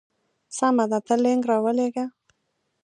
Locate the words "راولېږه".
1.49-2.05